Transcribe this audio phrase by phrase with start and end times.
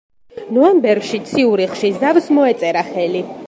[0.57, 3.27] ნოემბერში ციურიხში ზავს მოეწერა ხელი.